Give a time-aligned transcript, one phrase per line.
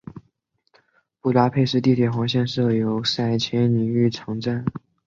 [1.21, 4.65] 布达佩斯地铁黄线设有塞切尼浴场站。